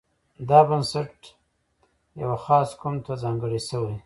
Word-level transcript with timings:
دا 0.49 0.59
بنسټ 0.67 1.15
یوه 2.21 2.37
خاص 2.45 2.69
قوم 2.81 2.95
ته 3.05 3.13
ځانګړی 3.23 3.59
شوی. 3.69 3.95